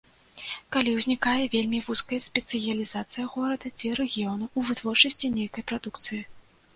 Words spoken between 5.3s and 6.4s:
нейкай прадукцыі.